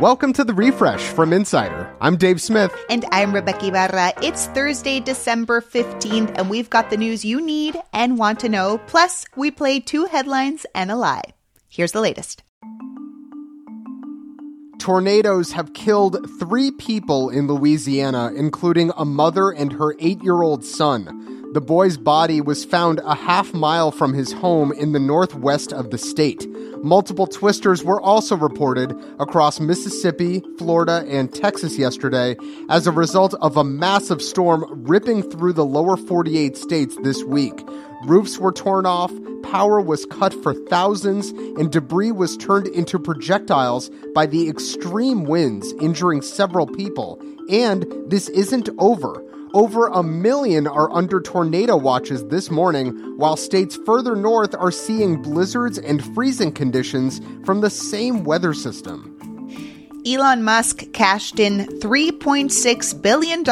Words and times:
Welcome 0.00 0.32
to 0.34 0.44
the 0.44 0.54
refresh 0.54 1.02
from 1.02 1.32
Insider. 1.32 1.92
I'm 2.00 2.16
Dave 2.16 2.40
Smith. 2.40 2.72
And 2.88 3.04
I'm 3.10 3.32
Rebeca 3.32 3.64
Ibarra. 3.64 4.12
It's 4.22 4.46
Thursday, 4.46 5.00
December 5.00 5.60
15th, 5.60 6.38
and 6.38 6.48
we've 6.48 6.70
got 6.70 6.88
the 6.88 6.96
news 6.96 7.24
you 7.24 7.40
need 7.44 7.76
and 7.92 8.16
want 8.16 8.38
to 8.40 8.48
know. 8.48 8.78
Plus, 8.86 9.26
we 9.34 9.50
play 9.50 9.80
two 9.80 10.04
headlines 10.04 10.64
and 10.72 10.92
a 10.92 10.94
lie. 10.94 11.34
Here's 11.68 11.90
the 11.90 12.00
latest. 12.00 12.44
Tornadoes 14.78 15.50
have 15.50 15.74
killed 15.74 16.24
three 16.38 16.70
people 16.70 17.28
in 17.30 17.48
Louisiana, 17.48 18.30
including 18.36 18.92
a 18.96 19.04
mother 19.04 19.50
and 19.50 19.72
her 19.72 19.96
eight 19.98 20.22
year 20.22 20.42
old 20.42 20.64
son. 20.64 21.37
The 21.52 21.62
boy's 21.62 21.96
body 21.96 22.42
was 22.42 22.66
found 22.66 23.00
a 23.06 23.14
half 23.14 23.54
mile 23.54 23.90
from 23.90 24.12
his 24.12 24.32
home 24.34 24.70
in 24.70 24.92
the 24.92 25.00
northwest 25.00 25.72
of 25.72 25.90
the 25.90 25.96
state. 25.96 26.46
Multiple 26.84 27.26
twisters 27.26 27.82
were 27.82 28.00
also 28.02 28.36
reported 28.36 28.94
across 29.18 29.58
Mississippi, 29.58 30.42
Florida, 30.58 31.06
and 31.08 31.34
Texas 31.34 31.78
yesterday 31.78 32.36
as 32.68 32.86
a 32.86 32.92
result 32.92 33.32
of 33.40 33.56
a 33.56 33.64
massive 33.64 34.20
storm 34.20 34.66
ripping 34.86 35.22
through 35.22 35.54
the 35.54 35.64
lower 35.64 35.96
48 35.96 36.54
states 36.54 36.96
this 37.02 37.24
week. 37.24 37.66
Roofs 38.04 38.38
were 38.38 38.52
torn 38.52 38.84
off, 38.84 39.10
power 39.42 39.80
was 39.80 40.04
cut 40.04 40.34
for 40.42 40.52
thousands, 40.52 41.30
and 41.30 41.72
debris 41.72 42.12
was 42.12 42.36
turned 42.36 42.66
into 42.68 42.98
projectiles 42.98 43.90
by 44.14 44.26
the 44.26 44.50
extreme 44.50 45.24
winds, 45.24 45.72
injuring 45.80 46.20
several 46.20 46.66
people. 46.66 47.18
And 47.48 47.86
this 48.06 48.28
isn't 48.28 48.68
over. 48.78 49.24
Over 49.54 49.86
a 49.86 50.02
million 50.02 50.66
are 50.66 50.90
under 50.90 51.20
tornado 51.20 51.76
watches 51.76 52.26
this 52.26 52.50
morning, 52.50 52.90
while 53.16 53.36
states 53.36 53.78
further 53.86 54.14
north 54.14 54.54
are 54.54 54.70
seeing 54.70 55.22
blizzards 55.22 55.78
and 55.78 56.04
freezing 56.14 56.52
conditions 56.52 57.20
from 57.44 57.62
the 57.62 57.70
same 57.70 58.24
weather 58.24 58.52
system. 58.52 59.14
Elon 60.06 60.42
Musk 60.42 60.92
cashed 60.92 61.38
in 61.38 61.66
$3.6 61.80 63.02
billion 63.02 63.42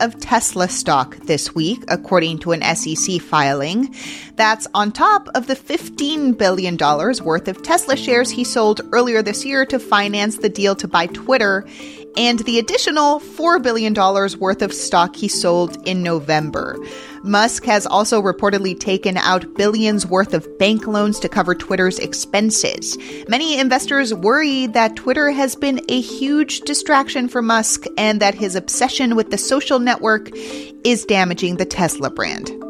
of 0.00 0.20
Tesla 0.20 0.68
stock 0.68 1.16
this 1.20 1.54
week, 1.54 1.82
according 1.88 2.38
to 2.38 2.52
an 2.52 2.62
SEC 2.76 3.20
filing. 3.20 3.94
That's 4.38 4.68
on 4.72 4.92
top 4.92 5.28
of 5.34 5.48
the 5.48 5.56
$15 5.56 6.38
billion 6.38 6.76
worth 6.76 7.48
of 7.48 7.60
Tesla 7.64 7.96
shares 7.96 8.30
he 8.30 8.44
sold 8.44 8.80
earlier 8.92 9.20
this 9.20 9.44
year 9.44 9.66
to 9.66 9.80
finance 9.80 10.38
the 10.38 10.48
deal 10.48 10.76
to 10.76 10.86
buy 10.86 11.08
Twitter 11.08 11.66
and 12.16 12.38
the 12.40 12.60
additional 12.60 13.18
$4 13.18 13.60
billion 13.60 13.94
worth 14.38 14.62
of 14.62 14.72
stock 14.72 15.16
he 15.16 15.26
sold 15.26 15.76
in 15.88 16.04
November. 16.04 16.78
Musk 17.24 17.64
has 17.64 17.84
also 17.84 18.22
reportedly 18.22 18.78
taken 18.78 19.16
out 19.16 19.56
billions 19.56 20.06
worth 20.06 20.32
of 20.32 20.46
bank 20.56 20.86
loans 20.86 21.18
to 21.18 21.28
cover 21.28 21.56
Twitter's 21.56 21.98
expenses. 21.98 22.96
Many 23.26 23.58
investors 23.58 24.14
worry 24.14 24.68
that 24.68 24.94
Twitter 24.94 25.32
has 25.32 25.56
been 25.56 25.80
a 25.88 26.00
huge 26.00 26.60
distraction 26.60 27.26
for 27.26 27.42
Musk 27.42 27.86
and 27.96 28.20
that 28.20 28.36
his 28.36 28.54
obsession 28.54 29.16
with 29.16 29.32
the 29.32 29.38
social 29.38 29.80
network 29.80 30.30
is 30.84 31.04
damaging 31.04 31.56
the 31.56 31.66
Tesla 31.66 32.08
brand. 32.08 32.67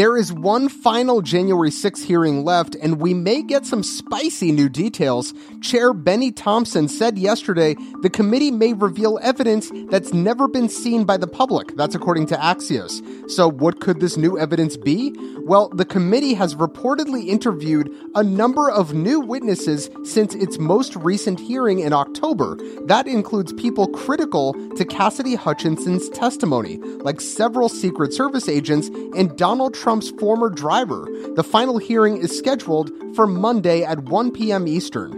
There 0.00 0.16
is 0.16 0.32
one 0.32 0.70
final 0.70 1.20
January 1.20 1.70
6 1.70 2.02
hearing 2.02 2.42
left, 2.42 2.74
and 2.74 3.02
we 3.02 3.12
may 3.12 3.42
get 3.42 3.66
some 3.66 3.82
spicy 3.82 4.50
new 4.50 4.70
details. 4.70 5.34
Chair 5.60 5.92
Bennie 5.92 6.32
Thompson 6.32 6.88
said 6.88 7.18
yesterday 7.18 7.76
the 8.00 8.08
committee 8.08 8.50
may 8.50 8.72
reveal 8.72 9.18
evidence 9.20 9.70
that's 9.90 10.14
never 10.14 10.48
been 10.48 10.70
seen 10.70 11.04
by 11.04 11.18
the 11.18 11.26
public. 11.26 11.76
That's 11.76 11.94
according 11.94 12.28
to 12.28 12.36
Axios. 12.36 13.02
So, 13.30 13.50
what 13.50 13.80
could 13.80 14.00
this 14.00 14.16
new 14.16 14.38
evidence 14.38 14.78
be? 14.78 15.14
Well, 15.40 15.68
the 15.68 15.84
committee 15.84 16.32
has 16.32 16.54
reportedly 16.54 17.26
interviewed 17.26 17.92
a 18.14 18.22
number 18.22 18.70
of 18.70 18.94
new 18.94 19.20
witnesses 19.20 19.90
since 20.04 20.34
its 20.34 20.58
most 20.58 20.96
recent 20.96 21.38
hearing 21.38 21.80
in 21.80 21.92
October. 21.92 22.56
That 22.86 23.06
includes 23.06 23.52
people 23.52 23.86
critical 23.88 24.54
to 24.76 24.84
Cassidy 24.86 25.34
Hutchinson's 25.34 26.08
testimony, 26.10 26.78
like 27.02 27.20
several 27.20 27.68
Secret 27.68 28.14
Service 28.14 28.48
agents 28.48 28.88
and 29.14 29.36
Donald 29.36 29.74
Trump's 29.90 30.10
former 30.20 30.48
driver. 30.48 31.08
The 31.34 31.42
final 31.42 31.78
hearing 31.78 32.18
is 32.18 32.38
scheduled 32.38 32.92
for 33.16 33.26
Monday 33.26 33.82
at 33.82 34.04
1 34.04 34.30
p.m. 34.30 34.68
Eastern. 34.68 35.10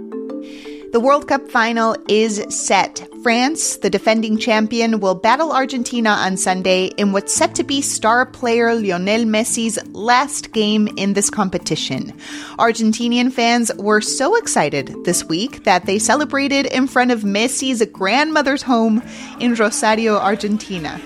The 0.93 1.01
World 1.01 1.29
Cup 1.29 1.47
final 1.51 1.95
is 2.09 2.43
set. 2.49 3.07
France, 3.23 3.77
the 3.77 3.91
defending 3.91 4.39
champion, 4.39 5.01
will 5.01 5.15
battle 5.15 5.53
Argentina 5.53 6.09
on 6.09 6.39
Sunday 6.39 6.87
in 6.97 7.13
what's 7.13 7.35
set 7.35 7.55
to 7.57 7.65
be 7.65 7.83
star 7.83 8.25
player 8.25 8.75
Lionel 8.75 9.27
Messi's 9.27 9.79
last 9.93 10.53
game 10.53 10.89
in 10.97 11.13
this 11.13 11.29
competition. 11.29 12.19
Argentinian 12.59 13.31
fans 13.31 13.71
were 13.77 14.01
so 14.01 14.37
excited 14.37 14.97
this 15.05 15.23
week 15.27 15.65
that 15.65 15.85
they 15.85 15.99
celebrated 15.99 16.65
in 16.65 16.87
front 16.87 17.11
of 17.11 17.25
Messi's 17.25 17.85
grandmother's 17.93 18.63
home 18.63 19.03
in 19.39 19.55
Rosario, 19.55 20.17
Argentina. 20.17 20.99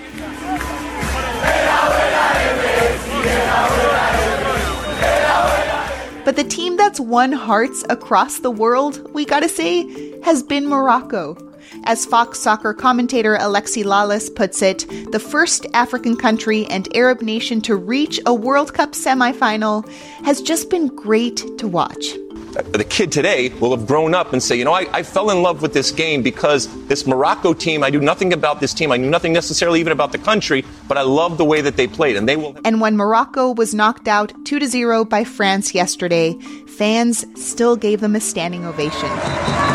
But 6.27 6.35
the 6.35 6.43
team 6.43 6.75
that's 6.75 6.99
won 6.99 7.31
hearts 7.31 7.85
across 7.89 8.39
the 8.39 8.51
world, 8.51 9.13
we 9.13 9.23
gotta 9.23 9.47
say, 9.47 10.19
has 10.23 10.43
been 10.43 10.67
Morocco. 10.67 11.37
As 11.85 12.05
Fox 12.05 12.37
soccer 12.37 12.73
commentator 12.73 13.37
Alexi 13.37 13.85
Lalas 13.85 14.35
puts 14.35 14.61
it, 14.61 14.85
the 15.13 15.21
first 15.21 15.65
African 15.73 16.17
country 16.17 16.65
and 16.65 16.93
Arab 16.93 17.21
nation 17.21 17.61
to 17.61 17.77
reach 17.77 18.19
a 18.25 18.33
World 18.33 18.73
Cup 18.73 18.91
semifinal 18.91 19.87
has 20.25 20.41
just 20.41 20.69
been 20.69 20.87
great 20.87 21.45
to 21.59 21.65
watch 21.65 22.17
the 22.53 22.83
kid 22.83 23.11
today 23.11 23.49
will 23.49 23.75
have 23.75 23.85
grown 23.85 24.13
up 24.13 24.33
and 24.33 24.41
say, 24.41 24.55
you 24.55 24.65
know, 24.65 24.73
I, 24.73 24.87
I, 24.91 25.03
fell 25.03 25.29
in 25.29 25.41
love 25.41 25.61
with 25.61 25.73
this 25.73 25.91
game 25.91 26.21
because 26.23 26.67
this 26.87 27.05
Morocco 27.05 27.53
team, 27.53 27.83
I 27.83 27.89
knew 27.89 27.99
nothing 27.99 28.33
about 28.33 28.59
this 28.59 28.73
team. 28.73 28.91
I 28.91 28.97
knew 28.97 29.09
nothing 29.09 29.33
necessarily 29.33 29.79
even 29.79 29.91
about 29.91 30.11
the 30.11 30.17
country, 30.17 30.65
but 30.87 30.97
I 30.97 31.01
love 31.01 31.37
the 31.37 31.45
way 31.45 31.61
that 31.61 31.77
they 31.77 31.87
played. 31.87 32.15
And 32.15 32.27
they 32.27 32.35
will. 32.35 32.57
And 32.65 32.81
when 32.81 32.97
Morocco 32.97 33.53
was 33.53 33.73
knocked 33.73 34.07
out 34.07 34.33
2 34.45 34.59
to 34.59 34.67
0 34.67 35.05
by 35.05 35.23
France 35.23 35.75
yesterday, 35.75 36.33
fans 36.67 37.25
still 37.35 37.75
gave 37.75 38.01
them 38.01 38.15
a 38.15 38.21
standing 38.21 38.65
ovation. 38.65 39.66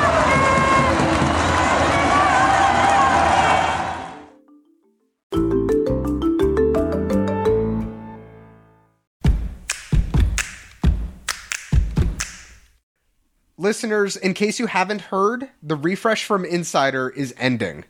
Listeners, 13.73 14.19
in 14.19 14.35
case 14.35 14.59
you 14.61 14.67
haven't 14.67 15.01
heard, 15.01 15.49
the 15.63 15.77
refresh 15.77 16.27
from 16.27 16.45
Insider 16.45 17.09
is 17.09 17.35
ending. 17.39 17.87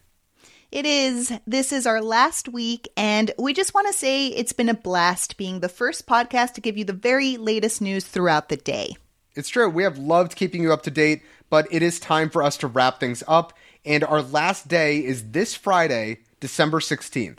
It 0.70 0.86
is. 0.86 1.32
This 1.44 1.72
is 1.72 1.88
our 1.88 2.00
last 2.00 2.48
week, 2.48 2.88
and 2.96 3.32
we 3.36 3.52
just 3.52 3.74
want 3.74 3.88
to 3.88 3.92
say 3.92 4.28
it's 4.28 4.52
been 4.52 4.68
a 4.68 4.74
blast 4.74 5.36
being 5.36 5.58
the 5.58 5.68
first 5.68 6.06
podcast 6.06 6.52
to 6.52 6.60
give 6.60 6.78
you 6.78 6.84
the 6.84 6.92
very 6.92 7.36
latest 7.36 7.80
news 7.82 8.04
throughout 8.04 8.48
the 8.48 8.56
day. 8.56 8.94
It's 9.34 9.48
true. 9.48 9.68
We 9.68 9.82
have 9.82 9.98
loved 9.98 10.36
keeping 10.36 10.62
you 10.62 10.72
up 10.72 10.84
to 10.84 10.90
date, 10.92 11.22
but 11.50 11.66
it 11.72 11.82
is 11.82 11.98
time 11.98 12.30
for 12.30 12.44
us 12.44 12.56
to 12.58 12.68
wrap 12.68 13.00
things 13.00 13.24
up, 13.26 13.52
and 13.84 14.04
our 14.04 14.22
last 14.22 14.68
day 14.68 15.04
is 15.04 15.32
this 15.32 15.56
Friday, 15.56 16.18
December 16.38 16.78
16th. 16.78 17.38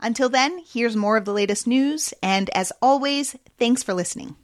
Until 0.00 0.28
then, 0.28 0.62
here's 0.70 0.96
more 0.96 1.16
of 1.16 1.24
the 1.24 1.32
latest 1.32 1.66
news, 1.66 2.12
and 2.22 2.50
as 2.50 2.74
always, 2.82 3.34
thanks 3.58 3.82
for 3.82 3.94
listening. 3.94 4.36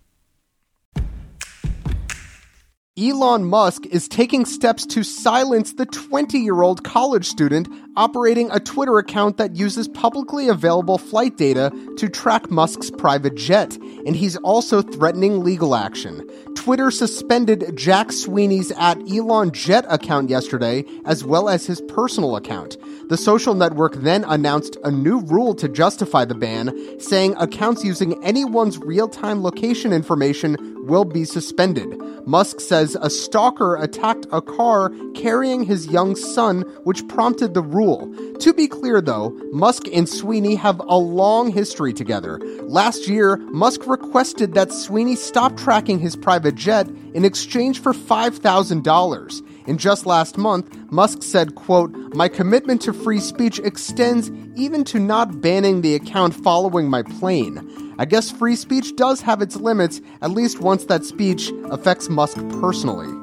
Elon 2.99 3.45
Musk 3.45 3.87
is 3.87 4.09
taking 4.09 4.45
steps 4.45 4.85
to 4.85 5.05
silence 5.05 5.75
the 5.75 5.87
20 5.87 6.39
year 6.39 6.63
old 6.63 6.83
college 6.83 7.25
student 7.25 7.69
operating 7.97 8.51
a 8.51 8.59
Twitter 8.59 8.99
account 8.99 9.37
that 9.37 9.55
uses 9.55 9.87
publicly 9.87 10.49
available 10.49 10.99
flight 10.99 11.37
data 11.37 11.71
to 11.97 12.09
track 12.09 12.51
Musk's 12.51 12.91
private 12.91 13.37
jet, 13.37 13.77
and 14.05 14.17
he's 14.17 14.37
also 14.39 14.83
threatening 14.83 15.45
legal 15.45 15.77
action. 15.77 16.29
Twitter 16.61 16.91
suspended 16.91 17.75
Jack 17.75 18.13
Sweeney's 18.13 18.71
at 18.73 18.99
Elon 19.11 19.51
Jet 19.51 19.87
account 19.89 20.29
yesterday, 20.29 20.85
as 21.07 21.25
well 21.25 21.49
as 21.49 21.65
his 21.65 21.81
personal 21.81 22.37
account. 22.37 22.77
The 23.09 23.17
social 23.17 23.55
network 23.55 23.95
then 23.95 24.25
announced 24.25 24.77
a 24.85 24.91
new 24.91 25.21
rule 25.21 25.55
to 25.55 25.71
justify 25.71 26.27
the 26.27 26.35
ban, 26.35 27.01
saying 27.01 27.35
accounts 27.39 27.83
using 27.83 28.23
anyone's 28.23 28.77
real 28.77 29.09
time 29.09 29.43
location 29.43 29.95
information 29.95 30.59
will 30.87 31.05
be 31.05 31.25
suspended. 31.25 31.99
Musk 32.27 32.61
says 32.61 32.97
a 33.01 33.09
stalker 33.09 33.77
attacked 33.77 34.27
a 34.31 34.43
car 34.43 34.93
carrying 35.15 35.63
his 35.63 35.87
young 35.87 36.15
son, 36.17 36.63
which 36.85 37.07
prompted 37.09 37.55
the 37.55 37.63
rule. 37.63 38.13
To 38.41 38.53
be 38.53 38.69
clear, 38.69 39.01
though, 39.01 39.31
Musk 39.53 39.85
and 39.93 40.09
Sweeney 40.09 40.55
have 40.57 40.81
a 40.81 40.97
long 40.97 41.51
history 41.51 41.93
together. 41.93 42.39
Last 42.63 43.09
year, 43.09 43.37
Musk 43.37 43.87
requested 43.87 44.55
that 44.55 44.73
Sweeney 44.73 45.17
stop 45.17 45.57
tracking 45.57 45.99
his 45.99 46.17
private 46.17 46.50
jet 46.53 46.89
in 47.15 47.25
exchange 47.25 47.81
for 47.81 47.93
$5,000. 47.93 49.47
And 49.67 49.79
just 49.79 50.07
last 50.07 50.39
month, 50.39 50.75
Musk 50.91 51.23
said, 51.23 51.55
quote, 51.55 51.93
My 52.15 52.29
commitment 52.29 52.83
to 52.83 52.93
free 52.93 53.21
speech 53.21 53.59
extends 53.61 54.31
even 54.57 54.85
to 54.85 54.99
not 54.99 55.41
banning 55.41 55.83
the 55.83 55.95
account 55.95 56.35
following 56.35 56.89
my 56.89 57.03
plane. 57.03 57.95
I 57.99 58.05
guess 58.05 58.31
free 58.31 58.57
speech 58.57 58.97
does 58.97 59.21
have 59.21 59.43
its 59.43 59.57
limits, 59.57 60.01
at 60.23 60.31
least 60.31 60.61
once 60.61 60.87
that 60.87 61.05
speech 61.05 61.53
affects 61.71 62.09
Musk 62.09 62.37
personally. 62.61 63.20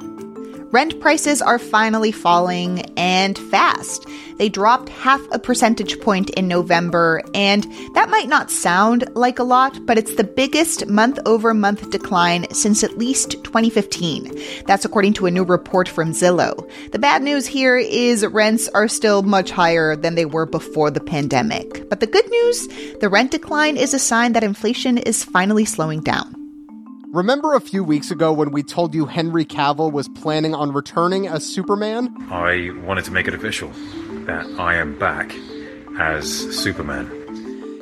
Rent 0.72 1.00
prices 1.00 1.42
are 1.42 1.60
finally 1.60 2.12
falling 2.12 2.82
and 2.98 3.38
fast. 3.38 4.06
They 4.38 4.50
dropped 4.50 4.90
half 4.90 5.22
a 5.32 5.40
percentage 5.40 6.00
point 6.02 6.30
in 6.32 6.50
November, 6.50 7.24
and 7.34 7.64
that 7.94 8.10
might 8.10 8.28
not 8.28 8.52
sound 8.52 9.06
like 9.16 9.40
a 9.40 9.44
lot, 9.44 9.86
but 9.86 9.98
it's 9.98 10.16
the 10.16 10.26
biggest 10.26 10.86
month 10.88 11.20
over 11.26 11.54
month 11.54 11.90
decline 11.90 12.54
since 12.54 12.84
at 12.84 12.98
least 12.98 13.44
2015. 13.46 14.32
That's 14.66 14.84
according 14.84 15.14
to 15.14 15.26
a 15.26 15.32
new 15.32 15.46
report 15.46 15.88
from 15.88 16.12
Zillow. 16.12 16.70
The 16.92 17.00
bad 17.00 17.24
news 17.24 17.48
here 17.48 17.78
is 17.78 18.26
rents 18.26 18.68
are 18.70 18.90
still 18.90 19.24
much 19.24 19.52
higher 19.52 19.96
than 19.96 20.16
they 20.16 20.26
were 20.26 20.46
before 20.46 20.92
the 20.92 21.00
pandemic. 21.00 21.90
But 21.90 22.02
the 22.02 22.08
good 22.08 22.30
news 22.30 22.68
the 23.00 23.10
rent 23.10 23.32
decline 23.32 23.78
is 23.78 23.94
a 23.94 24.00
sign 24.00 24.34
that 24.34 24.44
inflation 24.44 24.98
is 24.98 25.24
finally 25.24 25.64
slowing 25.64 26.02
down. 26.02 26.37
Remember 27.14 27.54
a 27.54 27.62
few 27.62 27.86
weeks 27.86 28.12
ago 28.12 28.34
when 28.34 28.52
we 28.52 28.64
told 28.64 28.94
you 28.94 29.06
Henry 29.06 29.46
Cavill 29.46 29.94
was 29.94 30.10
planning 30.10 30.54
on 30.54 30.74
returning 30.74 31.26
as 31.26 31.46
Superman? 31.46 32.14
I 32.30 32.72
wanted 32.84 33.06
to 33.06 33.12
make 33.12 33.30
it 33.30 33.34
official 33.34 33.72
that 34.26 34.46
I 34.60 34.76
am 34.76 35.00
back 35.00 35.34
as 35.98 36.30
Superman. 36.54 37.10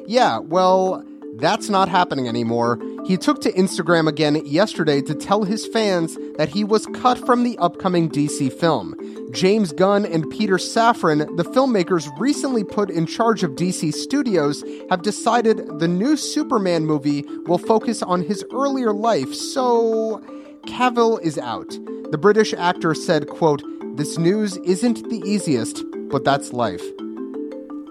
Yeah, 0.07 0.37
well, 0.37 1.03
that's 1.37 1.69
not 1.69 1.89
happening 1.89 2.27
anymore. 2.27 2.77
He 3.05 3.17
took 3.17 3.39
to 3.41 3.51
Instagram 3.51 4.07
again 4.07 4.43
yesterday 4.45 4.99
to 5.03 5.13
tell 5.13 5.43
his 5.43 5.67
fans 5.67 6.17
that 6.37 6.49
he 6.49 6.63
was 6.63 6.87
cut 6.87 7.23
from 7.23 7.43
the 7.43 7.55
upcoming 7.59 8.09
DC 8.09 8.51
film. 8.53 8.95
James 9.31 9.71
Gunn 9.71 10.05
and 10.05 10.27
Peter 10.31 10.55
Safran, 10.55 11.37
the 11.37 11.43
filmmakers 11.43 12.09
recently 12.19 12.63
put 12.63 12.89
in 12.89 13.05
charge 13.05 13.43
of 13.43 13.51
DC 13.51 13.93
Studios, 13.93 14.63
have 14.89 15.03
decided 15.03 15.79
the 15.79 15.87
new 15.87 16.17
Superman 16.17 16.85
movie 16.87 17.23
will 17.45 17.59
focus 17.59 18.01
on 18.01 18.23
his 18.23 18.43
earlier 18.51 18.91
life, 18.91 19.33
so 19.33 20.19
Cavill 20.65 21.21
is 21.21 21.37
out. 21.37 21.77
The 22.09 22.17
British 22.17 22.53
actor 22.53 22.95
said, 22.95 23.27
quote, 23.27 23.61
"This 23.97 24.17
news 24.17 24.57
isn't 24.57 25.07
the 25.09 25.21
easiest, 25.25 25.83
but 26.09 26.23
that's 26.23 26.53
life." 26.53 26.83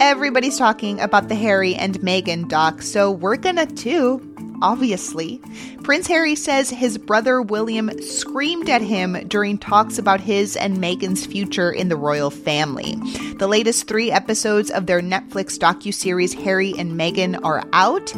Everybody's 0.01 0.59
talking 0.59 1.01
about 1.01 1.29
the 1.29 1.37
Harry 1.37 1.77
and 1.77 2.01
Meghan 2.01 2.49
doc, 2.49 2.83
so 2.83 3.13
we're 3.13 3.37
gonna 3.37 3.67
too, 3.67 4.21
obviously. 4.63 5.41
Prince 5.83 6.07
Harry 6.07 6.35
says 6.35 6.71
his 6.71 6.99
brother 6.99 7.41
William 7.41 7.91
screamed 8.03 8.69
at 8.69 8.83
him 8.83 9.15
during 9.29 9.59
talks 9.59 9.99
about 9.99 10.21
his 10.21 10.57
and 10.57 10.79
Meghan's 10.79 11.27
future 11.27 11.71
in 11.71 11.89
the 11.89 11.97
royal 11.97 12.31
family. 12.31 12.97
The 13.39 13.49
latest 13.49 13.87
three 13.87 14.11
episodes 14.11 14.71
of 14.71 14.87
their 14.87 15.01
Netflix 15.01 15.59
docu-series 15.59 16.35
Harry 16.35 16.75
and 16.79 16.93
Meghan 16.93 17.39
are 17.45 17.65
out, 17.73 18.15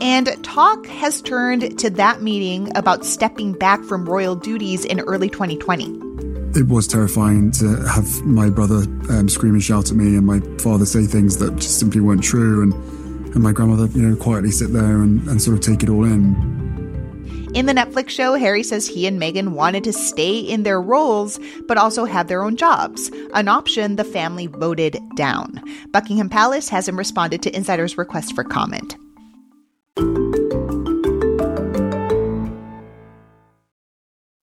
and 0.00 0.42
talk 0.44 0.86
has 0.86 1.22
turned 1.22 1.78
to 1.78 1.90
that 1.90 2.22
meeting 2.22 2.76
about 2.76 3.04
stepping 3.04 3.52
back 3.52 3.82
from 3.84 4.08
royal 4.08 4.36
duties 4.36 4.84
in 4.84 5.00
early 5.00 5.28
2020 5.28 6.08
it 6.54 6.66
was 6.66 6.86
terrifying 6.86 7.50
to 7.52 7.76
have 7.86 8.24
my 8.24 8.48
brother 8.48 8.82
um, 9.10 9.28
scream 9.28 9.52
and 9.52 9.62
shout 9.62 9.90
at 9.90 9.96
me 9.96 10.16
and 10.16 10.26
my 10.26 10.40
father 10.58 10.86
say 10.86 11.04
things 11.04 11.36
that 11.38 11.54
just 11.56 11.78
simply 11.78 12.00
weren't 12.00 12.22
true 12.22 12.62
and, 12.62 12.97
and 13.34 13.42
my 13.42 13.52
grandmother 13.52 13.86
you 13.98 14.02
know 14.02 14.16
quietly 14.16 14.50
sit 14.50 14.72
there 14.72 15.02
and, 15.02 15.26
and 15.28 15.40
sort 15.40 15.56
of 15.56 15.62
take 15.62 15.82
it 15.82 15.88
all 15.88 16.04
in 16.04 16.58
in 17.54 17.64
the 17.64 17.72
Netflix 17.72 18.10
show, 18.10 18.34
Harry 18.34 18.62
says 18.62 18.86
he 18.86 19.06
and 19.06 19.20
Meghan 19.20 19.48
wanted 19.48 19.82
to 19.84 19.92
stay 19.92 20.38
in 20.38 20.64
their 20.64 20.80
roles, 20.80 21.40
but 21.66 21.78
also 21.78 22.04
have 22.04 22.28
their 22.28 22.42
own 22.42 22.56
jobs, 22.56 23.10
an 23.32 23.48
option 23.48 23.96
the 23.96 24.04
family 24.04 24.46
voted 24.46 25.00
down. 25.16 25.62
Buckingham 25.90 26.28
Palace 26.28 26.68
hasn't 26.68 26.98
responded 26.98 27.42
to 27.42 27.56
insiders' 27.56 27.96
request 27.96 28.34
for 28.34 28.44
comment. 28.44 28.96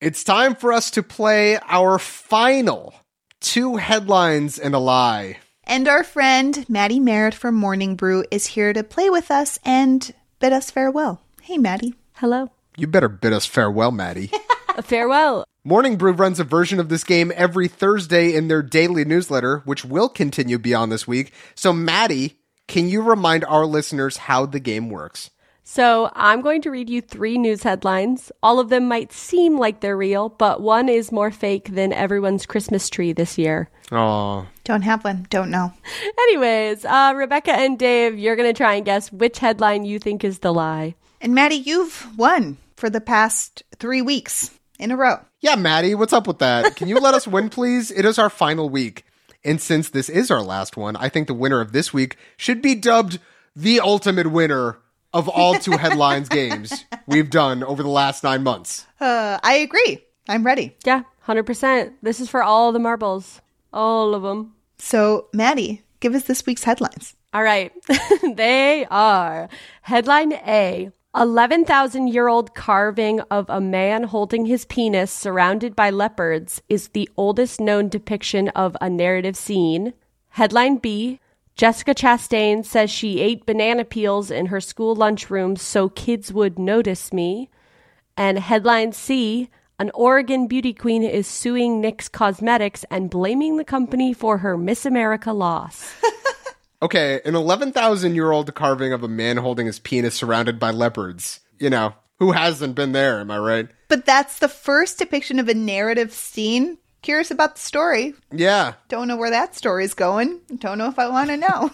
It's 0.02 0.24
time 0.24 0.56
for 0.56 0.74
us 0.74 0.92
to 0.92 1.04
play 1.04 1.58
our 1.68 2.00
final 2.00 2.96
two 3.40 3.76
headlines 3.76 4.58
and 4.58 4.74
a 4.74 4.80
lie. 4.80 5.38
And 5.68 5.88
our 5.88 6.04
friend 6.04 6.64
Maddie 6.70 7.00
Merritt 7.00 7.34
from 7.34 7.56
Morning 7.56 7.96
Brew 7.96 8.24
is 8.30 8.46
here 8.46 8.72
to 8.72 8.84
play 8.84 9.10
with 9.10 9.32
us 9.32 9.58
and 9.66 10.14
bid 10.40 10.54
us 10.54 10.70
farewell. 10.70 11.22
Hey, 11.42 11.58
Maddie. 11.58 11.96
Hello. 12.14 12.52
You 12.78 12.86
better 12.88 13.10
bid 13.10 13.34
us 13.34 13.48
farewell, 13.48 13.92
Maddie. 13.92 14.32
farewell. 14.84 15.46
Morning 15.64 15.98
Brew 15.98 16.12
runs 16.12 16.40
a 16.40 16.44
version 16.44 16.80
of 16.80 16.90
this 16.90 17.04
game 17.04 17.32
every 17.36 17.68
Thursday 17.68 18.36
in 18.36 18.48
their 18.48 18.62
daily 18.62 19.06
newsletter, 19.06 19.64
which 19.66 19.84
will 19.84 20.08
continue 20.08 20.60
beyond 20.60 20.92
this 20.92 21.08
week. 21.08 21.34
So, 21.56 21.74
Maddie, 21.74 22.40
can 22.68 22.88
you 22.88 23.02
remind 23.02 23.44
our 23.46 23.66
listeners 23.66 24.18
how 24.18 24.46
the 24.46 24.60
game 24.60 24.90
works? 24.90 25.32
So 25.68 26.12
I'm 26.14 26.42
going 26.42 26.62
to 26.62 26.70
read 26.70 26.92
you 26.92 27.02
three 27.02 27.40
news 27.40 27.64
headlines. 27.64 28.32
All 28.44 28.60
of 28.60 28.70
them 28.70 28.88
might 28.88 29.12
seem 29.12 29.58
like 29.58 29.80
they're 29.80 29.98
real, 29.98 30.30
but 30.30 30.62
one 30.62 30.90
is 30.90 31.12
more 31.12 31.32
fake 31.32 31.74
than 31.74 31.92
everyone's 31.92 32.46
Christmas 32.46 32.88
tree 32.88 33.14
this 33.14 33.40
year. 33.40 33.72
Oh. 33.92 34.46
Don't 34.66 34.82
have 34.82 35.04
one. 35.04 35.28
Don't 35.30 35.52
know. 35.52 35.72
Anyways, 36.20 36.84
uh, 36.86 37.14
Rebeca 37.14 37.50
and 37.50 37.80
Dave, 37.80 38.18
you're 38.18 38.36
going 38.36 38.50
to 38.50 38.58
try 38.58 38.74
and 38.74 38.84
guess 38.84 39.12
which 39.12 39.38
headline 39.38 39.86
you 39.86 40.00
think 40.00 40.24
is 40.24 40.40
the 40.40 40.52
lie. 40.52 40.96
And 41.22 41.34
Maddie, 41.34 41.56
you've 41.56 42.06
won 42.18 42.58
for 42.76 42.90
the 42.90 43.00
past 43.00 43.64
three 43.78 44.02
weeks 44.02 44.52
in 44.80 44.92
a 44.92 44.98
row. 44.98 45.20
Yeah, 45.40 45.56
Maddie, 45.56 45.94
what's 45.94 46.14
up 46.14 46.28
with 46.28 46.40
that? 46.40 46.76
Can 46.76 46.88
you 46.88 47.00
let 47.00 47.14
us 47.14 47.28
win, 47.28 47.50
please? 47.50 47.92
It 47.92 48.06
is 48.06 48.18
our 48.18 48.30
final 48.30 48.68
week. 48.68 49.06
And 49.44 49.62
since 49.62 49.90
this 49.90 50.10
is 50.10 50.32
our 50.32 50.42
last 50.42 50.76
one, 50.76 50.96
I 50.96 51.10
think 51.10 51.28
the 51.28 51.36
winner 51.36 51.62
of 51.62 51.72
this 51.72 51.94
week 51.94 52.18
should 52.36 52.64
be 52.64 52.74
dubbed 52.74 53.20
the 53.56 53.80
ultimate 53.80 54.32
winner 54.32 54.80
of 55.14 55.30
all 55.30 55.54
two 55.54 55.72
headlines 55.78 56.28
games 56.28 56.84
we've 57.06 57.30
done 57.30 57.64
over 57.64 57.84
the 57.84 57.90
last 57.90 58.24
nine 58.24 58.42
months. 58.42 58.88
Uh, 59.00 59.38
I 59.44 59.58
agree. 59.58 60.04
I'm 60.28 60.44
ready. 60.44 60.76
Yeah, 60.84 61.04
100%. 61.28 61.94
This 62.02 62.20
is 62.20 62.30
for 62.30 62.42
all 62.42 62.72
the 62.72 62.80
marbles, 62.80 63.40
all 63.72 64.16
of 64.16 64.24
them. 64.24 64.55
So, 64.78 65.28
Maddie, 65.34 65.84
give 66.00 66.16
us 66.16 66.24
this 66.24 66.46
week's 66.46 66.64
headlines. 66.64 67.16
All 67.34 67.44
right. 67.44 67.72
they 68.36 68.86
are 68.90 69.50
Headline 69.82 70.34
A 70.34 70.92
11,000 71.16 72.08
year 72.08 72.28
old 72.28 72.54
carving 72.54 73.22
of 73.32 73.46
a 73.50 73.62
man 73.62 74.04
holding 74.04 74.46
his 74.46 74.66
penis 74.66 75.12
surrounded 75.12 75.76
by 75.76 75.90
leopards 75.90 76.62
is 76.68 76.90
the 76.90 77.10
oldest 77.16 77.62
known 77.62 77.88
depiction 77.88 78.50
of 78.50 78.76
a 78.82 78.90
narrative 78.90 79.38
scene. 79.38 79.94
Headline 80.30 80.78
B 80.78 81.20
Jessica 81.56 81.96
Chastain 81.96 82.66
says 82.66 82.92
she 82.92 83.22
ate 83.22 83.46
banana 83.46 83.86
peels 83.86 84.30
in 84.30 84.48
her 84.48 84.60
school 84.60 84.94
lunchroom 84.94 85.56
so 85.56 85.88
kids 85.88 86.34
would 86.34 86.60
notice 86.60 87.14
me. 87.14 87.50
And 88.18 88.40
headline 88.40 88.92
C 88.92 89.50
An 89.78 89.92
Oregon 89.94 90.48
beauty 90.48 90.74
queen 90.74 91.04
is 91.04 91.28
suing 91.28 91.82
NYX 91.82 92.10
Cosmetics 92.10 92.86
and 92.90 93.10
blaming 93.10 93.58
the 93.58 93.66
company 93.66 94.14
for 94.14 94.38
her 94.38 94.56
Miss 94.56 94.86
America 94.86 95.34
loss. 95.34 95.94
okay, 96.82 97.20
an 97.26 97.36
11,000 97.36 98.16
year 98.16 98.32
old 98.32 98.56
carving 98.56 98.94
of 98.94 99.04
a 99.04 99.10
man 99.10 99.36
holding 99.36 99.66
his 99.66 99.80
penis 99.80 100.16
surrounded 100.16 100.60
by 100.60 100.72
leopards. 100.72 101.42
You 101.60 101.70
know, 101.70 101.94
who 102.20 102.32
hasn't 102.32 102.76
been 102.76 102.94
there, 102.94 103.20
am 103.20 103.30
I 103.30 103.38
right? 103.38 103.68
But 103.90 104.06
that's 104.06 104.40
the 104.40 104.48
first 104.48 104.98
depiction 104.98 105.40
of 105.40 105.50
a 105.50 105.54
narrative 105.54 106.14
scene 106.14 106.78
curious 107.02 107.30
about 107.30 107.56
the 107.56 107.62
story. 107.62 108.14
Yeah. 108.32 108.76
Don't 108.88 109.10
know 109.10 109.18
where 109.18 109.32
that 109.32 109.56
story's 109.56 109.94
going. 109.94 110.40
Don't 110.58 110.78
know 110.78 110.88
if 110.88 110.98
I 110.98 111.10
want 111.10 111.32
to 111.32 111.38
know. 111.38 111.72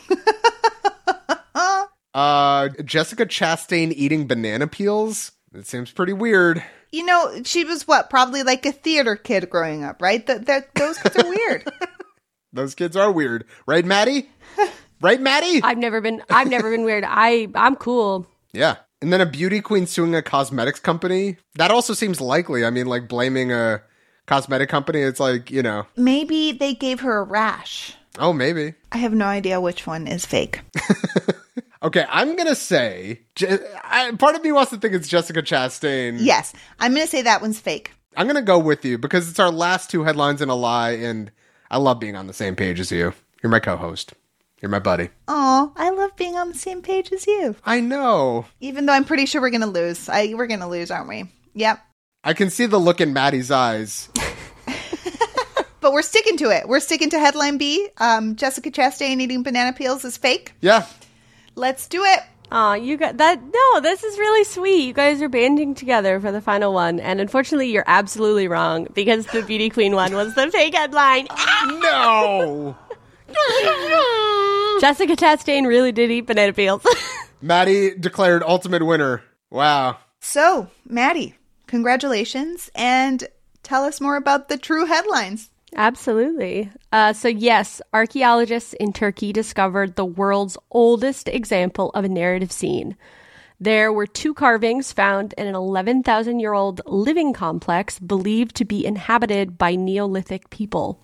uh, 2.16 2.70
Jessica 2.84 3.28
Chastain 3.28 3.94
eating 3.96 4.26
banana 4.26 4.66
peels? 4.66 5.34
It 5.54 5.68
seems 5.68 5.92
pretty 5.92 6.14
weird. 6.14 6.64
You 6.92 7.06
know, 7.06 7.44
she 7.44 7.64
was 7.64 7.88
what? 7.88 8.10
Probably 8.10 8.44
like 8.44 8.66
a 8.66 8.72
theater 8.72 9.16
kid 9.16 9.50
growing 9.50 9.84
up, 9.84 10.02
right? 10.02 10.26
That 10.28 10.46
that 10.46 10.74
those 10.76 10.98
kids 10.98 11.16
are 11.18 11.30
weird. 11.30 11.72
those 12.54 12.76
kids 12.76 12.96
are 12.96 13.12
weird, 13.12 13.46
right, 13.66 13.86
Maddie? 13.86 14.30
right, 15.02 15.20
Maddie? 15.20 15.62
I've 15.64 15.78
never 15.78 16.02
been. 16.02 16.22
I've 16.30 16.50
never 16.50 16.72
been 16.72 16.84
weird. 16.84 17.04
I 17.06 17.48
I'm 17.56 17.76
cool. 17.76 18.28
Yeah. 18.54 18.78
And 19.02 19.12
then 19.12 19.22
a 19.22 19.26
beauty 19.26 19.62
queen 19.62 19.88
suing 19.88 20.14
a 20.14 20.22
cosmetics 20.22 20.80
company. 20.80 21.38
That 21.56 21.72
also 21.72 21.94
seems 21.94 22.22
likely. 22.22 22.64
I 22.64 22.70
mean, 22.70 22.86
like 22.86 23.08
blaming 23.08 23.52
a 23.52 23.82
cosmetic 24.28 24.70
company. 24.70 25.02
It's 25.02 25.20
like, 25.20 25.50
you 25.50 25.64
know. 25.64 25.88
Maybe 25.98 26.52
they 26.52 26.76
gave 26.76 27.00
her 27.02 27.18
a 27.18 27.24
rash. 27.24 27.96
Oh, 28.20 28.32
maybe. 28.32 28.76
I 28.92 28.98
have 28.98 29.14
no 29.14 29.26
idea 29.26 29.60
which 29.60 29.88
one 29.88 30.08
is 30.08 30.26
fake. 30.26 30.62
okay, 31.84 32.06
I'm 32.10 32.36
to 32.48 32.56
say, 32.56 33.22
I, 33.84 34.12
part 34.18 34.36
of 34.36 34.44
me 34.44 34.52
wants 34.52 34.72
to 34.72 34.78
think 34.78 34.94
it's 34.94 35.08
Jessica 35.08 35.42
Chastain. 35.42 36.18
Yes, 36.20 36.54
I'm 36.80 36.94
to 37.06 37.12
say 37.12 37.22
that 37.24 37.42
one's 37.42 37.60
fake. 37.60 37.92
I'm 38.18 38.28
to 38.36 38.42
go 38.42 38.60
with 38.60 38.84
you 38.84 38.98
because 38.98 39.30
it's 39.30 39.40
our 39.40 39.52
last 39.52 39.90
two 39.90 40.04
headlines 40.04 40.42
in 40.42 40.50
a 40.50 40.56
lie, 40.56 40.92
and 40.92 41.32
I 41.70 41.78
love 41.78 42.00
being 42.00 42.16
on 42.16 42.28
the 42.28 42.34
same 42.34 42.56
page 42.56 42.80
as 42.80 42.92
you. 42.92 43.14
You're 43.42 43.52
my 43.52 43.60
co 43.60 43.78
host. 43.78 44.14
You're 44.62 44.70
my 44.70 44.80
buddy. 44.80 45.10
Oh, 45.28 45.72
I 45.76 45.90
love 45.90 46.16
being 46.16 46.36
on 46.36 46.50
the 46.50 46.58
same 46.58 46.84
page 46.84 47.12
as 47.12 47.26
you. 47.26 47.56
I 47.66 47.80
know. 47.80 48.46
Even 48.60 48.86
though 48.86 48.94
I'm 48.94 49.06
pretty 49.06 49.26
sure 49.26 49.42
we're 49.42 49.50
to 49.62 49.66
lose. 49.66 50.08
I, 50.08 50.34
we're 50.36 50.46
to 50.60 50.68
lose, 50.68 50.92
aren't 50.92 51.10
we? 51.10 51.26
Yep. 51.56 51.80
I 52.24 52.34
can 52.34 52.52
see 52.52 52.68
the 52.68 52.78
look 52.78 53.02
in 53.02 53.12
Maddie's 53.12 53.50
eyes. 53.50 54.10
but 55.82 55.92
we're 55.92 56.04
sticking 56.04 56.38
to 56.38 56.52
it. 56.52 56.68
We're 56.68 56.80
sticking 56.80 57.10
to 57.10 57.20
headline 57.20 57.58
B. 57.58 57.90
Um, 57.98 58.36
Jessica 58.36 58.70
Chastain 58.70 59.20
eating 59.20 59.42
banana 59.42 59.74
peels 59.74 60.06
is 60.06 60.18
fake. 60.18 60.54
Yeah. 60.62 60.86
Let's 61.56 61.88
do 61.88 62.04
it. 62.04 62.22
Aw, 62.52 62.74
you 62.74 62.98
got 62.98 63.18
that. 63.18 63.42
No, 63.42 63.80
this 63.80 64.04
is 64.04 64.18
really 64.18 64.44
sweet. 64.44 64.86
You 64.86 64.94
guys 64.94 65.22
are 65.22 65.30
banding 65.30 65.74
together 65.74 66.20
for 66.20 66.34
the 66.34 66.42
final 66.42 66.74
one. 66.74 67.00
And 67.00 67.22
unfortunately, 67.22 67.72
you're 67.72 67.86
absolutely 67.88 68.50
wrong 68.50 68.88
because 68.94 69.26
the 69.28 69.42
Beauty 69.42 69.70
Queen 69.70 69.96
one 69.96 70.14
was 70.14 70.36
the 70.36 70.52
fake 70.52 70.76
headline. 70.76 71.28
No! 71.80 72.76
Jessica 74.82 75.16
Chastain 75.16 75.66
really 75.66 75.94
did 75.94 76.12
eat 76.12 76.28
banana 76.28 76.52
peels. 76.52 76.86
Maddie 77.42 77.96
declared 77.96 78.44
ultimate 78.44 78.86
winner. 78.86 79.24
Wow. 79.50 79.98
So, 80.20 80.68
Maddie, 80.86 81.36
congratulations 81.68 82.70
and 82.76 83.28
tell 83.64 83.86
us 83.86 84.02
more 84.02 84.18
about 84.18 84.50
the 84.50 84.58
true 84.58 84.86
headlines. 84.86 85.50
Absolutely. 85.76 86.70
Uh, 86.92 87.14
so, 87.14 87.28
yes, 87.28 87.82
archaeologists 87.94 88.74
in 88.74 88.92
Turkey 88.92 89.32
discovered 89.32 89.96
the 89.96 90.06
world's 90.06 90.58
oldest 90.70 91.30
example 91.30 91.92
of 91.92 92.04
a 92.04 92.10
narrative 92.10 92.52
scene. 92.52 92.98
There 93.60 93.94
were 93.94 94.08
two 94.08 94.34
carvings 94.34 94.92
found 94.92 95.34
in 95.38 95.48
an 95.48 95.56
11,000 95.56 96.40
year 96.40 96.54
old 96.54 96.82
living 96.86 97.32
complex 97.32 98.00
believed 98.00 98.56
to 98.56 98.66
be 98.66 98.86
inhabited 98.86 99.58
by 99.58 99.76
Neolithic 99.76 100.50
people. 100.50 101.00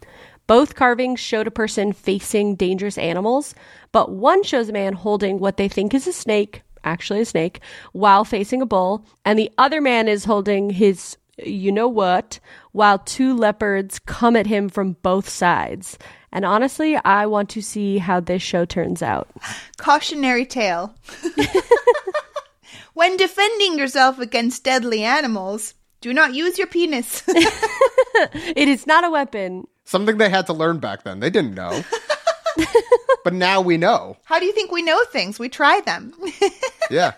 Both 0.48 0.76
carvings 0.76 1.20
showed 1.20 1.46
a 1.46 1.52
person 1.52 1.94
facing 1.94 2.56
dangerous 2.56 2.98
animals, 2.98 3.54
but 3.92 4.12
one 4.12 4.44
shows 4.44 4.70
a 4.70 4.74
man 4.74 4.94
holding 4.94 5.40
what 5.40 5.58
they 5.58 5.68
think 5.68 5.94
is 5.94 6.08
a 6.08 6.14
snake, 6.14 6.64
actually 6.84 7.22
a 7.22 7.26
snake, 7.26 7.60
while 7.92 8.26
facing 8.26 8.62
a 8.62 8.66
bull, 8.66 9.06
and 9.24 9.38
the 9.38 9.52
other 9.58 9.80
man 9.80 10.08
is 10.08 10.26
holding 10.26 10.72
his 10.72 11.18
you 11.44 11.72
know 11.72 11.88
what, 11.88 12.40
while 12.72 13.00
two 13.00 13.36
leopards 13.36 14.00
come 14.00 14.36
at 14.36 14.48
him 14.48 14.70
from 14.70 14.94
both 15.02 15.30
sides. 15.30 15.98
And 16.32 16.46
honestly, 16.46 16.96
I 16.98 17.26
want 17.26 17.50
to 17.52 17.62
see 17.62 17.98
how 17.98 18.20
this 18.20 18.42
show 18.42 18.66
turns 18.66 19.02
out. 19.02 19.30
Cautionary 19.78 20.46
tale. 20.46 20.94
when 22.94 23.18
defending 23.18 23.78
yourself 23.78 24.20
against 24.20 24.64
deadly 24.64 25.04
animals, 25.04 25.74
do 26.02 26.14
not 26.14 26.34
use 26.34 26.58
your 26.58 26.68
penis. 26.68 27.24
It 28.56 28.68
is 28.68 28.88
not 28.88 29.04
a 29.04 29.10
weapon. 29.10 29.68
Something 29.86 30.18
they 30.18 30.30
had 30.30 30.48
to 30.48 30.54
learn 30.54 30.80
back 30.80 31.04
then. 31.04 31.20
They 31.20 31.30
didn't 31.30 31.54
know. 31.54 31.84
but 33.24 33.34
now 33.34 33.62
we 33.62 33.78
know. 33.78 34.18
How 34.26 34.40
do 34.40 34.46
you 34.46 34.54
think 34.54 34.72
we 34.72 34.82
know 34.82 35.00
things? 35.12 35.38
We 35.38 35.50
try 35.50 35.82
them. 35.82 36.14
Yeah. 36.90 37.14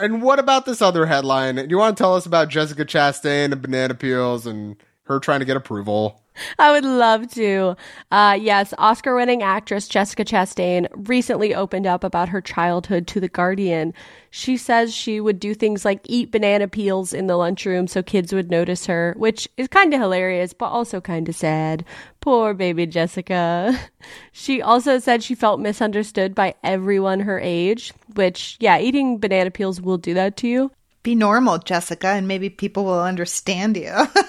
And 0.00 0.22
what 0.22 0.38
about 0.38 0.64
this 0.64 0.80
other 0.80 1.06
headline? 1.06 1.56
Do 1.56 1.66
you 1.68 1.78
want 1.78 1.96
to 1.96 2.02
tell 2.02 2.14
us 2.14 2.24
about 2.26 2.48
Jessica 2.48 2.84
Chastain 2.84 3.52
and 3.52 3.60
banana 3.60 3.94
peels 3.94 4.46
and 4.46 4.76
her 5.04 5.20
trying 5.20 5.40
to 5.40 5.46
get 5.46 5.56
approval? 5.56 6.22
I 6.58 6.72
would 6.72 6.84
love 6.84 7.30
to. 7.34 7.76
Uh, 8.10 8.38
yes, 8.40 8.74
Oscar 8.78 9.14
winning 9.14 9.42
actress 9.42 9.88
Jessica 9.88 10.24
Chastain 10.24 10.88
recently 11.08 11.54
opened 11.54 11.86
up 11.86 12.04
about 12.04 12.28
her 12.28 12.40
childhood 12.40 13.06
to 13.08 13.20
The 13.20 13.28
Guardian. 13.28 13.94
She 14.30 14.56
says 14.56 14.94
she 14.94 15.20
would 15.20 15.40
do 15.40 15.54
things 15.54 15.84
like 15.84 16.00
eat 16.04 16.30
banana 16.30 16.68
peels 16.68 17.12
in 17.12 17.26
the 17.26 17.36
lunchroom 17.36 17.88
so 17.88 18.02
kids 18.02 18.32
would 18.32 18.50
notice 18.50 18.86
her, 18.86 19.14
which 19.16 19.48
is 19.56 19.68
kind 19.68 19.92
of 19.92 20.00
hilarious, 20.00 20.52
but 20.52 20.66
also 20.66 21.00
kind 21.00 21.28
of 21.28 21.34
sad. 21.34 21.84
Poor 22.20 22.54
baby 22.54 22.86
Jessica. 22.86 23.78
She 24.32 24.62
also 24.62 24.98
said 24.98 25.22
she 25.22 25.34
felt 25.34 25.60
misunderstood 25.60 26.34
by 26.34 26.54
everyone 26.64 27.20
her 27.20 27.38
age, 27.38 27.92
which, 28.14 28.56
yeah, 28.58 28.78
eating 28.78 29.18
banana 29.18 29.50
peels 29.50 29.78
will 29.78 29.98
do 29.98 30.14
that 30.14 30.38
to 30.38 30.48
you. 30.48 30.70
Be 31.02 31.14
normal, 31.14 31.58
Jessica, 31.58 32.08
and 32.08 32.28
maybe 32.28 32.48
people 32.48 32.84
will 32.84 33.02
understand 33.02 33.76
you. 33.76 33.92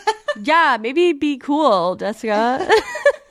yeah, 0.41 0.77
maybe 0.79 1.13
be 1.13 1.37
cool, 1.37 1.95
Jessica. 1.95 2.67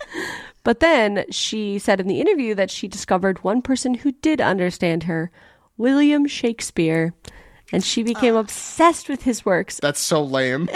but 0.65 0.81
then 0.81 1.25
she 1.31 1.79
said 1.79 2.01
in 2.01 2.09
the 2.09 2.21
interview 2.21 2.55
that 2.55 2.71
she 2.71 2.89
discovered 2.89 3.43
one 3.45 3.63
person 3.63 3.95
who 3.95 4.13
did 4.13 4.41
understand 4.41 5.05
her 5.05 5.31
William 5.77 6.27
Shakespeare. 6.27 7.15
And 7.73 7.85
she 7.85 8.03
became 8.03 8.35
ah. 8.35 8.41
obsessed 8.41 9.09
with 9.09 9.23
his 9.23 9.45
works. 9.45 9.79
That's 9.83 10.01
so 10.01 10.23
lame. 10.23 10.69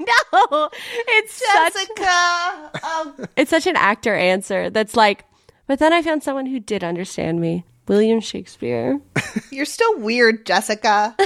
no, 0.00 0.70
it's 1.08 1.32
such 1.32 1.74
Jessica! 1.74 2.70
Oh, 2.82 3.14
it's 3.36 3.50
such 3.50 3.66
an 3.66 3.76
actor 3.76 4.14
answer 4.14 4.70
that's 4.70 4.94
like, 4.94 5.24
but 5.66 5.80
then 5.80 5.92
I 5.92 6.02
found 6.02 6.22
someone 6.22 6.46
who 6.46 6.60
did 6.60 6.84
understand 6.84 7.40
me. 7.40 7.64
William 7.88 8.20
Shakespeare. 8.20 9.00
you're 9.50 9.64
still 9.64 9.98
weird, 9.98 10.46
Jessica. 10.46 11.16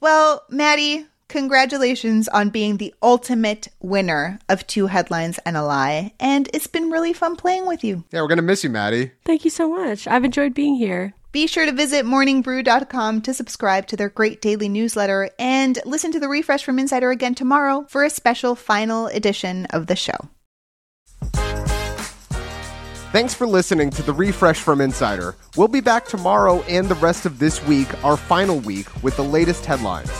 well, 0.00 0.42
Maddie, 0.50 1.06
congratulations 1.34 2.28
on 2.28 2.48
being 2.48 2.76
the 2.76 2.94
ultimate 3.02 3.66
winner 3.80 4.38
of 4.48 4.64
two 4.68 4.86
headlines 4.86 5.36
and 5.44 5.56
a 5.56 5.64
lie. 5.64 6.12
And 6.20 6.48
it's 6.54 6.68
been 6.68 6.90
really 6.90 7.12
fun 7.12 7.34
playing 7.34 7.66
with 7.66 7.82
you. 7.82 8.04
Yeah, 8.12 8.22
we're 8.22 8.28
going 8.28 8.36
to 8.36 8.42
miss 8.42 8.62
you, 8.62 8.70
Maddie. 8.70 9.10
Thank 9.24 9.44
you 9.44 9.50
so 9.50 9.68
much. 9.68 10.06
I've 10.06 10.24
enjoyed 10.24 10.54
being 10.54 10.76
here. 10.76 11.12
Be 11.32 11.48
sure 11.48 11.66
to 11.66 11.72
visit 11.72 12.06
morningbrew.com 12.06 13.22
to 13.22 13.34
subscribe 13.34 13.88
to 13.88 13.96
their 13.96 14.10
great 14.10 14.40
daily 14.40 14.68
newsletter 14.68 15.30
and 15.36 15.76
listen 15.84 16.12
to 16.12 16.20
the 16.20 16.28
refresh 16.28 16.62
from 16.62 16.78
Insider 16.78 17.10
again 17.10 17.34
tomorrow 17.34 17.84
for 17.88 18.04
a 18.04 18.10
special 18.10 18.54
final 18.54 19.08
edition 19.08 19.66
of 19.70 19.88
the 19.88 19.96
show. 19.96 20.28
Thanks 23.10 23.34
for 23.34 23.48
listening 23.48 23.90
to 23.90 24.02
the 24.02 24.12
refresh 24.12 24.60
from 24.60 24.80
Insider. 24.80 25.34
We'll 25.56 25.66
be 25.66 25.80
back 25.80 26.06
tomorrow 26.06 26.62
and 26.68 26.88
the 26.88 26.94
rest 26.96 27.26
of 27.26 27.40
this 27.40 27.60
week, 27.66 27.88
our 28.04 28.16
final 28.16 28.60
week, 28.60 28.86
with 29.02 29.16
the 29.16 29.24
latest 29.24 29.66
headlines. 29.66 30.12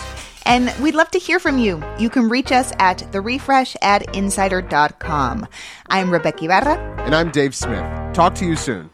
And 0.46 0.72
we'd 0.80 0.94
love 0.94 1.10
to 1.12 1.18
hear 1.18 1.38
from 1.38 1.58
you. 1.58 1.82
You 1.98 2.10
can 2.10 2.28
reach 2.28 2.52
us 2.52 2.72
at 2.78 2.98
therefresh 2.98 3.76
at 3.82 4.14
insider.com. 4.14 5.46
I'm 5.88 6.08
Rebeca 6.08 6.42
Ibarra. 6.42 7.04
And 7.04 7.14
I'm 7.14 7.30
Dave 7.30 7.54
Smith. 7.54 7.84
Talk 8.14 8.34
to 8.36 8.44
you 8.44 8.56
soon. 8.56 8.90